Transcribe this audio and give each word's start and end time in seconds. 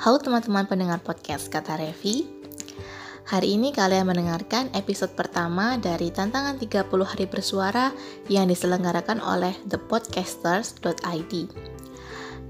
Halo 0.00 0.16
teman-teman 0.16 0.64
pendengar 0.64 1.04
podcast 1.04 1.52
Kata 1.52 1.76
Revi. 1.76 2.24
Hari 3.28 3.52
ini 3.52 3.68
kalian 3.68 4.08
mendengarkan 4.08 4.72
episode 4.72 5.12
pertama 5.12 5.76
dari 5.76 6.08
tantangan 6.08 6.56
30 6.56 6.88
hari 7.04 7.28
bersuara 7.28 7.92
yang 8.24 8.48
diselenggarakan 8.48 9.20
oleh 9.20 9.52
thepodcasters.id 9.68 11.32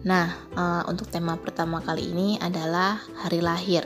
Nah, 0.06 0.30
uh, 0.54 0.86
untuk 0.86 1.10
tema 1.10 1.34
pertama 1.42 1.82
kali 1.82 2.14
ini 2.14 2.38
adalah 2.38 3.02
hari 3.18 3.42
lahir. 3.42 3.82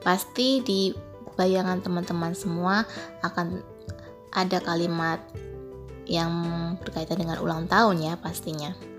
Pasti 0.00 0.64
di 0.64 0.96
bayangan 1.36 1.84
teman-teman 1.84 2.32
semua 2.32 2.88
akan 3.20 3.60
ada 4.32 4.64
kalimat 4.64 5.20
yang 6.08 6.32
berkaitan 6.80 7.20
dengan 7.20 7.36
ulang 7.44 7.68
tahun 7.68 8.00
ya 8.00 8.16
pastinya. 8.16 8.97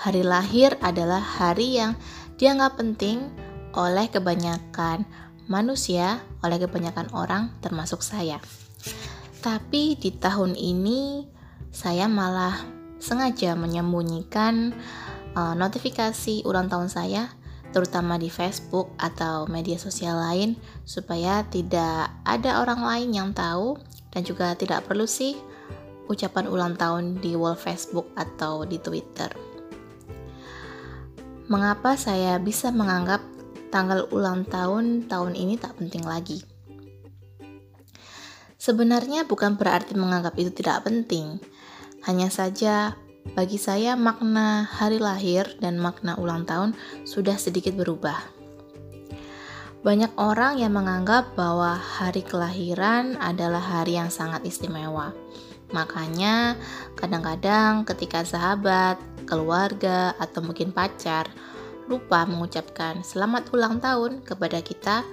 Hari 0.00 0.24
lahir 0.24 0.80
adalah 0.80 1.20
hari 1.20 1.76
yang 1.76 1.92
dianggap 2.40 2.80
penting 2.80 3.20
oleh 3.76 4.08
kebanyakan 4.08 5.04
manusia, 5.44 6.24
oleh 6.40 6.56
kebanyakan 6.56 7.12
orang 7.12 7.52
termasuk 7.60 8.00
saya. 8.00 8.40
Tapi 9.44 10.00
di 10.00 10.08
tahun 10.16 10.56
ini 10.56 11.28
saya 11.68 12.08
malah 12.08 12.64
sengaja 12.96 13.52
menyembunyikan 13.52 14.72
uh, 15.36 15.52
notifikasi 15.52 16.48
ulang 16.48 16.72
tahun 16.72 16.88
saya 16.88 17.36
terutama 17.76 18.16
di 18.16 18.32
Facebook 18.32 18.96
atau 18.96 19.44
media 19.52 19.76
sosial 19.76 20.16
lain 20.16 20.56
supaya 20.88 21.44
tidak 21.52 22.08
ada 22.24 22.64
orang 22.64 22.80
lain 22.80 23.10
yang 23.12 23.30
tahu 23.36 23.76
dan 24.16 24.24
juga 24.24 24.56
tidak 24.56 24.88
perlu 24.88 25.04
sih 25.04 25.36
ucapan 26.08 26.48
ulang 26.48 26.74
tahun 26.80 27.20
di 27.20 27.36
wall 27.36 27.54
Facebook 27.54 28.08
atau 28.16 28.64
di 28.64 28.80
Twitter. 28.80 29.49
Mengapa 31.50 31.98
saya 31.98 32.38
bisa 32.38 32.70
menganggap 32.70 33.18
tanggal 33.74 34.06
ulang 34.14 34.46
tahun 34.46 35.10
tahun 35.10 35.34
ini 35.34 35.58
tak 35.58 35.82
penting 35.82 36.06
lagi? 36.06 36.46
Sebenarnya 38.54 39.26
bukan 39.26 39.58
berarti 39.58 39.98
menganggap 39.98 40.38
itu 40.38 40.54
tidak 40.54 40.86
penting. 40.86 41.42
Hanya 42.06 42.30
saja 42.30 42.94
bagi 43.34 43.58
saya 43.58 43.98
makna 43.98 44.62
hari 44.62 45.02
lahir 45.02 45.58
dan 45.58 45.82
makna 45.82 46.14
ulang 46.22 46.46
tahun 46.46 46.78
sudah 47.02 47.34
sedikit 47.34 47.74
berubah. 47.74 48.14
Banyak 49.82 50.14
orang 50.22 50.62
yang 50.62 50.70
menganggap 50.70 51.34
bahwa 51.34 51.74
hari 51.74 52.22
kelahiran 52.22 53.18
adalah 53.18 53.82
hari 53.82 53.98
yang 53.98 54.06
sangat 54.06 54.46
istimewa. 54.46 55.10
Makanya, 55.74 56.54
kadang-kadang 56.94 57.82
ketika 57.86 58.22
sahabat, 58.22 59.02
keluarga, 59.30 60.18
atau 60.18 60.42
mungkin 60.42 60.74
pacar 60.74 61.30
lupa 61.86 62.26
mengucapkan 62.26 63.06
selamat 63.06 63.54
ulang 63.54 63.78
tahun 63.78 64.26
kepada 64.26 64.58
kita, 64.58 65.06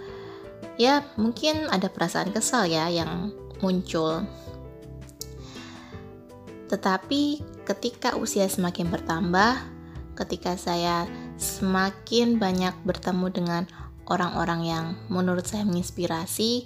ya 0.82 1.06
mungkin 1.22 1.70
ada 1.70 1.90
perasaan 1.90 2.34
kesal 2.34 2.66
ya 2.66 2.90
yang 2.90 3.30
muncul. 3.62 4.26
Tetapi 6.68 7.42
ketika 7.64 8.18
usia 8.18 8.50
semakin 8.50 8.90
bertambah, 8.90 9.62
ketika 10.18 10.58
saya 10.58 11.06
semakin 11.38 12.42
banyak 12.42 12.74
bertemu 12.84 13.28
dengan 13.30 13.64
orang-orang 14.10 14.62
yang 14.66 14.86
menurut 15.08 15.46
saya 15.46 15.64
menginspirasi, 15.64 16.66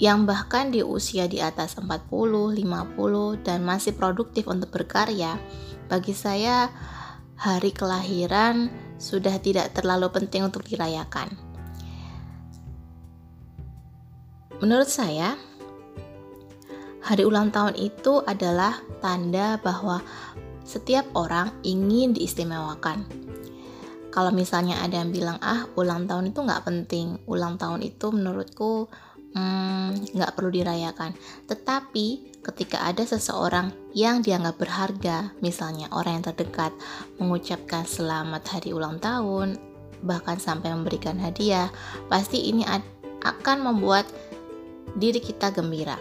yang 0.00 0.24
bahkan 0.24 0.72
di 0.72 0.80
usia 0.80 1.28
di 1.28 1.44
atas 1.44 1.76
40, 1.76 2.08
50 2.56 3.44
dan 3.44 3.60
masih 3.60 3.92
produktif 3.92 4.48
untuk 4.48 4.72
berkarya, 4.72 5.36
bagi 5.90 6.14
saya 6.14 6.70
hari 7.34 7.74
kelahiran 7.74 8.70
sudah 9.02 9.42
tidak 9.42 9.74
terlalu 9.74 10.06
penting 10.14 10.46
untuk 10.46 10.62
dirayakan. 10.62 11.34
Menurut 14.62 14.86
saya, 14.86 15.34
hari 17.02 17.26
ulang 17.26 17.50
tahun 17.50 17.74
itu 17.74 18.22
adalah 18.22 18.78
tanda 19.02 19.58
bahwa 19.58 19.98
setiap 20.62 21.10
orang 21.18 21.50
ingin 21.66 22.14
diistimewakan. 22.14 23.02
Kalau 24.14 24.30
misalnya 24.30 24.78
ada 24.78 25.02
yang 25.02 25.10
bilang, 25.10 25.42
ah 25.42 25.66
ulang 25.74 26.06
tahun 26.06 26.30
itu 26.30 26.38
nggak 26.44 26.62
penting, 26.62 27.18
ulang 27.26 27.58
tahun 27.58 27.82
itu 27.82 28.14
menurutku 28.14 28.86
hmm, 29.34 30.14
nggak 30.14 30.32
perlu 30.38 30.54
dirayakan. 30.54 31.18
Tetapi 31.50 32.29
ketika 32.40 32.80
ada 32.88 33.04
seseorang 33.04 33.72
yang 33.92 34.24
dianggap 34.24 34.56
berharga, 34.56 35.32
misalnya 35.44 35.92
orang 35.92 36.20
yang 36.20 36.26
terdekat 36.32 36.72
mengucapkan 37.20 37.84
selamat 37.84 38.42
hari 38.48 38.72
ulang 38.72 38.96
tahun, 38.96 39.60
bahkan 40.00 40.40
sampai 40.40 40.72
memberikan 40.72 41.20
hadiah, 41.20 41.68
pasti 42.08 42.48
ini 42.48 42.64
akan 43.20 43.58
membuat 43.60 44.08
diri 44.96 45.20
kita 45.20 45.52
gembira. 45.52 46.00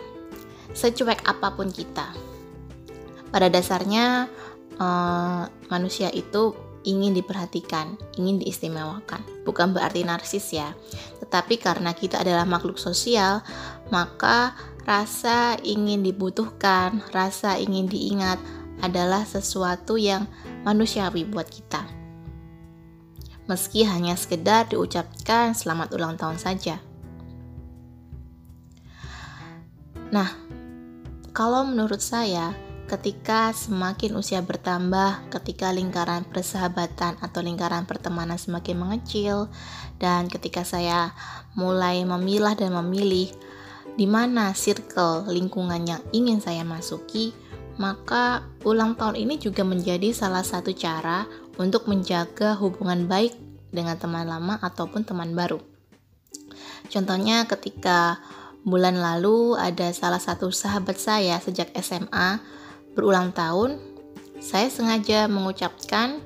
Secuek 0.71 1.27
apa 1.27 1.51
pun 1.53 1.67
kita. 1.69 2.07
Pada 3.29 3.51
dasarnya 3.51 4.31
uh, 4.79 5.43
manusia 5.69 6.09
itu 6.09 6.55
ingin 6.87 7.11
diperhatikan, 7.11 7.99
ingin 8.15 8.39
diistimewakan. 8.39 9.19
Bukan 9.43 9.75
berarti 9.75 10.07
narsis 10.07 10.55
ya, 10.55 10.71
tetapi 11.19 11.59
karena 11.59 11.91
kita 11.91 12.23
adalah 12.23 12.47
makhluk 12.47 12.79
sosial, 12.79 13.43
maka 13.91 14.55
rasa 14.89 15.53
ingin 15.61 16.01
dibutuhkan, 16.01 17.05
rasa 17.13 17.61
ingin 17.61 17.85
diingat 17.85 18.41
adalah 18.81 19.21
sesuatu 19.21 20.01
yang 20.01 20.25
manusiawi 20.65 21.29
buat 21.29 21.45
kita. 21.45 21.85
Meski 23.45 23.85
hanya 23.85 24.17
sekedar 24.17 24.65
diucapkan 24.65 25.53
selamat 25.53 25.93
ulang 25.93 26.17
tahun 26.17 26.41
saja. 26.41 26.81
Nah, 30.09 30.33
kalau 31.37 31.69
menurut 31.69 32.01
saya, 32.01 32.57
ketika 32.89 33.53
semakin 33.53 34.17
usia 34.17 34.41
bertambah, 34.41 35.29
ketika 35.29 35.69
lingkaran 35.69 36.25
persahabatan 36.25 37.13
atau 37.21 37.45
lingkaran 37.45 37.85
pertemanan 37.85 38.41
semakin 38.41 38.81
mengecil, 38.81 39.53
dan 40.01 40.25
ketika 40.33 40.65
saya 40.65 41.13
mulai 41.53 42.01
memilah 42.09 42.57
dan 42.57 42.73
memilih 42.73 43.29
di 43.99 44.07
mana 44.07 44.55
circle 44.55 45.27
lingkungan 45.27 45.83
yang 45.83 45.99
ingin 46.15 46.39
saya 46.39 46.63
masuki, 46.63 47.35
maka 47.75 48.47
ulang 48.63 48.95
tahun 48.95 49.19
ini 49.19 49.35
juga 49.35 49.67
menjadi 49.67 50.15
salah 50.15 50.39
satu 50.39 50.71
cara 50.71 51.27
untuk 51.59 51.91
menjaga 51.91 52.55
hubungan 52.55 53.11
baik 53.11 53.35
dengan 53.75 53.99
teman 53.99 54.23
lama 54.23 54.55
ataupun 54.63 55.03
teman 55.03 55.35
baru. 55.35 55.59
Contohnya 56.87 57.43
ketika 57.43 58.23
bulan 58.63 59.03
lalu 59.03 59.59
ada 59.59 59.91
salah 59.91 60.23
satu 60.23 60.47
sahabat 60.47 60.95
saya 60.95 61.35
sejak 61.43 61.67
SMA 61.75 62.39
berulang 62.95 63.35
tahun, 63.35 63.75
saya 64.39 64.71
sengaja 64.71 65.27
mengucapkan 65.27 66.23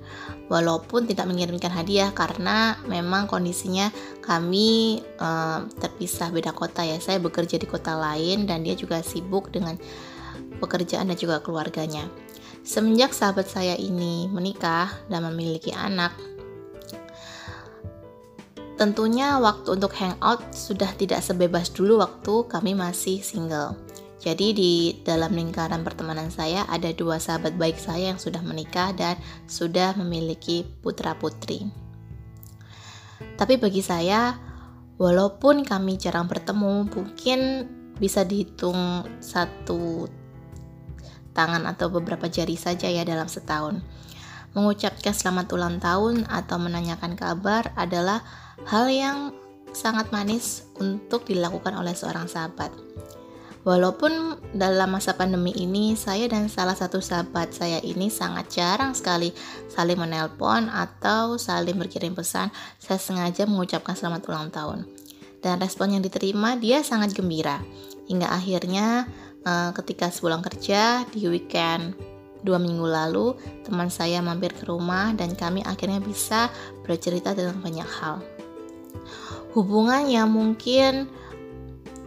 walaupun 0.48 1.10
tidak 1.10 1.26
mengirimkan 1.26 1.74
hadiah 1.74 2.14
karena 2.14 2.78
memang 2.86 3.26
kondisinya 3.26 3.90
kami 4.22 5.02
uh, 5.18 5.66
terpisah 5.82 6.30
beda 6.30 6.54
kota 6.54 6.86
ya. 6.86 7.02
Saya 7.02 7.18
bekerja 7.18 7.58
di 7.58 7.66
kota 7.66 7.98
lain 7.98 8.46
dan 8.46 8.62
dia 8.62 8.78
juga 8.78 9.02
sibuk 9.02 9.50
dengan 9.50 9.76
pekerjaan 10.62 11.10
dan 11.10 11.18
juga 11.18 11.42
keluarganya. 11.42 12.06
Semenjak 12.64 13.12
sahabat 13.12 13.50
saya 13.50 13.76
ini 13.76 14.32
menikah 14.32 14.88
dan 15.12 15.28
memiliki 15.28 15.76
anak, 15.76 16.16
tentunya 18.80 19.36
waktu 19.36 19.76
untuk 19.76 19.92
hangout 20.00 20.40
sudah 20.56 20.88
tidak 20.96 21.20
sebebas 21.20 21.68
dulu 21.76 22.00
waktu 22.00 22.48
kami 22.48 22.72
masih 22.72 23.20
single. 23.20 23.76
Jadi 24.24 24.56
di 24.56 24.74
dalam 25.04 25.36
lingkaran 25.36 25.84
pertemanan 25.84 26.32
saya 26.32 26.64
ada 26.72 26.88
dua 26.96 27.20
sahabat 27.20 27.60
baik 27.60 27.76
saya 27.76 28.16
yang 28.16 28.20
sudah 28.24 28.40
menikah 28.40 28.96
dan 28.96 29.20
sudah 29.52 30.00
memiliki 30.00 30.64
putra-putri. 30.80 31.68
Tapi 33.36 33.60
bagi 33.60 33.84
saya, 33.84 34.40
walaupun 34.96 35.68
kami 35.68 36.00
jarang 36.00 36.32
bertemu, 36.32 36.88
mungkin 36.88 37.40
bisa 38.00 38.24
dihitung 38.24 39.04
satu 39.20 40.08
tangan 41.36 41.68
atau 41.68 41.92
beberapa 41.92 42.32
jari 42.32 42.56
saja 42.56 42.88
ya 42.88 43.04
dalam 43.04 43.28
setahun. 43.28 43.84
Mengucapkan 44.56 45.12
selamat 45.12 45.52
ulang 45.52 45.84
tahun 45.84 46.32
atau 46.32 46.64
menanyakan 46.64 47.20
kabar 47.20 47.76
adalah 47.76 48.24
hal 48.72 48.88
yang 48.88 49.36
sangat 49.76 50.16
manis 50.16 50.64
untuk 50.80 51.28
dilakukan 51.28 51.76
oleh 51.76 51.92
seorang 51.92 52.32
sahabat. 52.32 52.72
Walaupun 53.64 54.36
dalam 54.52 54.92
masa 54.92 55.16
pandemi 55.16 55.56
ini 55.56 55.96
saya 55.96 56.28
dan 56.28 56.52
salah 56.52 56.76
satu 56.76 57.00
sahabat 57.00 57.56
saya 57.56 57.80
ini 57.80 58.12
sangat 58.12 58.52
jarang 58.52 58.92
sekali 58.92 59.32
saling 59.72 59.96
menelpon 59.96 60.68
atau 60.68 61.40
saling 61.40 61.80
berkirim 61.80 62.12
pesan, 62.12 62.52
saya 62.76 63.00
sengaja 63.00 63.48
mengucapkan 63.48 63.96
selamat 63.96 64.28
ulang 64.28 64.52
tahun. 64.52 64.84
Dan 65.40 65.64
respon 65.64 65.96
yang 65.96 66.04
diterima 66.04 66.60
dia 66.60 66.84
sangat 66.84 67.16
gembira. 67.16 67.64
Hingga 68.12 68.36
akhirnya 68.36 69.08
eh, 69.48 69.72
ketika 69.80 70.12
sepulang 70.12 70.44
kerja 70.44 71.08
di 71.08 71.24
weekend 71.32 71.96
dua 72.44 72.60
minggu 72.60 72.84
lalu 72.84 73.40
teman 73.64 73.88
saya 73.88 74.20
mampir 74.20 74.52
ke 74.52 74.68
rumah 74.68 75.16
dan 75.16 75.32
kami 75.40 75.64
akhirnya 75.64 76.04
bisa 76.04 76.52
bercerita 76.84 77.32
tentang 77.32 77.64
banyak 77.64 77.88
hal. 77.88 78.20
Hubungan 79.56 80.12
yang 80.12 80.28
mungkin 80.28 81.08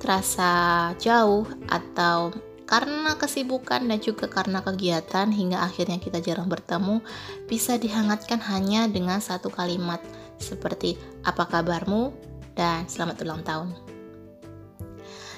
terasa 0.06 0.94
jauh 1.03 1.43
atau 1.67 2.31
karena 2.62 3.19
kesibukan 3.19 3.82
dan 3.82 3.99
juga 3.99 4.31
karena 4.31 4.62
kegiatan 4.62 5.26
hingga 5.35 5.67
akhirnya 5.67 5.99
kita 5.99 6.23
jarang 6.23 6.47
bertemu 6.47 7.03
bisa 7.50 7.75
dihangatkan 7.75 8.38
hanya 8.38 8.87
dengan 8.87 9.19
satu 9.19 9.50
kalimat 9.50 9.99
seperti 10.38 10.94
apa 11.26 11.50
kabarmu 11.50 12.14
dan 12.55 12.87
selamat 12.87 13.26
ulang 13.26 13.43
tahun. 13.43 13.75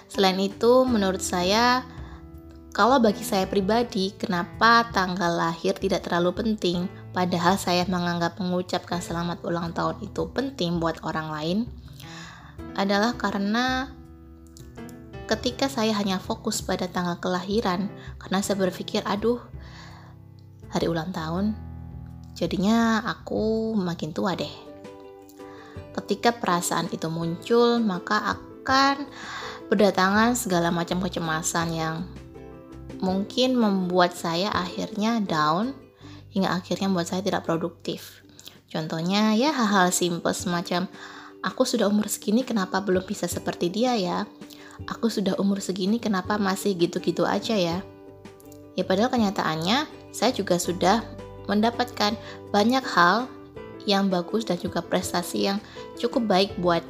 Selain 0.08 0.36
itu, 0.36 0.84
menurut 0.84 1.20
saya 1.24 1.84
kalau 2.72 3.00
bagi 3.00 3.24
saya 3.24 3.48
pribadi, 3.48 4.12
kenapa 4.14 4.88
tanggal 4.92 5.34
lahir 5.34 5.76
tidak 5.76 6.04
terlalu 6.04 6.30
penting, 6.36 6.86
padahal 7.10 7.56
saya 7.56 7.88
menganggap 7.88 8.36
mengucapkan 8.36 9.00
selamat 9.00 9.40
ulang 9.44 9.72
tahun 9.72 9.98
itu 10.04 10.28
penting 10.32 10.76
buat 10.76 11.00
orang 11.04 11.28
lain, 11.32 11.58
adalah 12.78 13.18
karena 13.18 13.97
ketika 15.28 15.68
saya 15.68 15.92
hanya 15.92 16.16
fokus 16.16 16.64
pada 16.64 16.88
tanggal 16.88 17.20
kelahiran, 17.20 17.92
karena 18.16 18.40
saya 18.40 18.56
berpikir, 18.56 19.04
aduh, 19.04 19.38
hari 20.72 20.88
ulang 20.88 21.12
tahun, 21.12 21.52
jadinya 22.32 23.04
aku 23.04 23.76
makin 23.76 24.16
tua 24.16 24.32
deh. 24.32 24.50
Ketika 25.92 26.32
perasaan 26.32 26.88
itu 26.88 27.12
muncul, 27.12 27.76
maka 27.84 28.34
akan 28.34 29.04
berdatangan 29.68 30.32
segala 30.32 30.72
macam 30.72 31.04
kecemasan 31.04 31.68
yang 31.76 31.96
mungkin 33.04 33.54
membuat 33.54 34.16
saya 34.16 34.48
akhirnya 34.50 35.20
down 35.20 35.76
hingga 36.32 36.56
akhirnya 36.56 36.88
membuat 36.88 37.12
saya 37.12 37.20
tidak 37.20 37.44
produktif. 37.44 38.24
Contohnya 38.68 39.32
ya 39.36 39.52
hal-hal 39.52 39.92
simpel 39.92 40.32
semacam 40.32 40.88
aku 41.40 41.62
sudah 41.64 41.88
umur 41.88 42.08
segini 42.08 42.44
kenapa 42.44 42.80
belum 42.84 43.04
bisa 43.04 43.24
seperti 43.24 43.72
dia 43.72 43.96
ya? 43.96 44.18
Aku 44.86 45.10
sudah 45.10 45.34
umur 45.42 45.58
segini 45.58 45.98
kenapa 45.98 46.38
masih 46.38 46.78
gitu-gitu 46.78 47.26
aja 47.26 47.58
ya? 47.58 47.82
Ya 48.78 48.86
padahal 48.86 49.10
kenyataannya 49.10 49.90
saya 50.14 50.30
juga 50.30 50.60
sudah 50.62 51.02
mendapatkan 51.50 52.14
banyak 52.54 52.84
hal 52.94 53.26
yang 53.88 54.06
bagus 54.06 54.46
dan 54.46 54.60
juga 54.62 54.84
prestasi 54.84 55.50
yang 55.50 55.58
cukup 55.98 56.30
baik 56.30 56.50
buat 56.62 56.84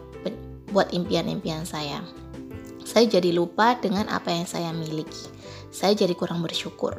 buat 0.69 0.93
impian-impian 0.93 1.64
saya. 1.64 2.05
Saya 2.85 3.08
jadi 3.08 3.32
lupa 3.32 3.81
dengan 3.81 4.05
apa 4.12 4.29
yang 4.29 4.44
saya 4.44 4.69
miliki 4.76 5.38
saya 5.69 5.93
jadi 5.94 6.14
kurang 6.17 6.41
bersyukur. 6.41 6.96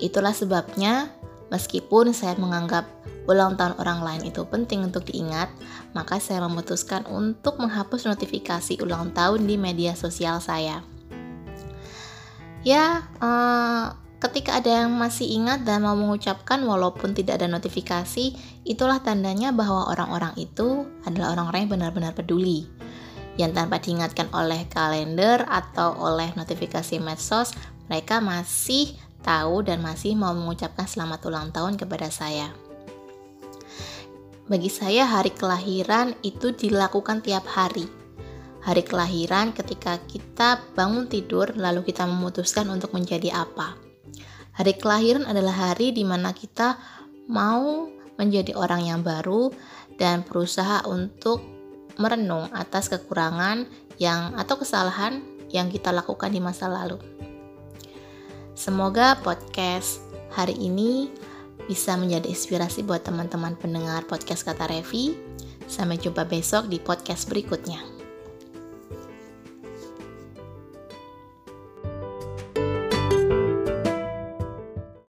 Itulah 0.00 0.34
sebabnya, 0.34 1.12
meskipun 1.48 2.12
saya 2.16 2.36
menganggap 2.36 2.88
ulang 3.24 3.56
tahun 3.56 3.76
orang 3.80 4.00
lain 4.04 4.22
itu 4.28 4.44
penting 4.44 4.84
untuk 4.84 5.08
diingat, 5.08 5.48
maka 5.96 6.20
saya 6.20 6.44
memutuskan 6.44 7.08
untuk 7.08 7.56
menghapus 7.56 8.04
notifikasi 8.04 8.80
ulang 8.84 9.12
tahun 9.16 9.48
di 9.48 9.56
media 9.56 9.96
sosial 9.96 10.40
saya. 10.44 10.84
Ya, 12.64 13.04
eh, 13.20 13.84
ketika 14.24 14.60
ada 14.60 14.84
yang 14.84 14.96
masih 14.96 15.28
ingat 15.28 15.68
dan 15.68 15.84
mau 15.84 15.92
mengucapkan 15.92 16.60
walaupun 16.64 17.12
tidak 17.12 17.40
ada 17.40 17.48
notifikasi, 17.48 18.32
itulah 18.64 19.04
tandanya 19.04 19.52
bahwa 19.52 19.88
orang-orang 19.92 20.32
itu 20.40 20.88
adalah 21.04 21.36
orang-orang 21.36 21.68
yang 21.68 21.72
benar-benar 21.76 22.12
peduli 22.16 22.64
yang 23.34 23.50
tanpa 23.50 23.82
diingatkan 23.82 24.30
oleh 24.30 24.66
kalender 24.70 25.42
atau 25.50 25.98
oleh 25.98 26.30
notifikasi 26.38 27.02
medsos, 27.02 27.50
mereka 27.90 28.22
masih 28.22 28.94
tahu 29.24 29.64
dan 29.64 29.80
masih 29.80 30.12
mau 30.12 30.36
mengucapkan 30.36 30.84
selamat 30.84 31.24
ulang 31.24 31.48
tahun 31.48 31.80
kepada 31.80 32.12
saya. 32.12 32.52
Bagi 34.44 34.68
saya, 34.68 35.08
hari 35.08 35.32
kelahiran 35.32 36.12
itu 36.20 36.52
dilakukan 36.52 37.24
tiap 37.24 37.48
hari. 37.48 37.88
Hari 38.60 38.84
kelahiran 38.84 39.56
ketika 39.56 39.96
kita 40.04 40.60
bangun 40.76 41.08
tidur, 41.08 41.56
lalu 41.56 41.80
kita 41.88 42.04
memutuskan 42.04 42.68
untuk 42.68 42.92
menjadi 42.92 43.32
apa. 43.32 43.80
Hari 44.52 44.76
kelahiran 44.76 45.24
adalah 45.24 45.72
hari 45.72 45.96
di 45.96 46.04
mana 46.04 46.36
kita 46.36 46.76
mau 47.24 47.88
menjadi 48.20 48.52
orang 48.52 48.84
yang 48.84 49.00
baru 49.00 49.48
dan 49.96 50.22
berusaha 50.22 50.84
untuk 50.86 51.40
merenung 51.96 52.52
atas 52.52 52.92
kekurangan 52.92 53.64
yang 53.96 54.36
atau 54.36 54.60
kesalahan 54.60 55.24
yang 55.50 55.70
kita 55.70 55.88
lakukan 55.88 56.30
di 56.30 56.42
masa 56.42 56.66
lalu. 56.66 56.98
Semoga 58.54 59.18
podcast 59.18 59.98
hari 60.30 60.54
ini 60.54 61.10
bisa 61.66 61.98
menjadi 61.98 62.30
inspirasi 62.30 62.86
buat 62.86 63.02
teman-teman 63.02 63.58
pendengar 63.58 64.06
podcast 64.06 64.46
Kata 64.46 64.70
Revi. 64.70 65.18
Sampai 65.66 65.98
jumpa 65.98 66.22
besok 66.22 66.70
di 66.70 66.78
podcast 66.78 67.26
berikutnya. 67.26 67.93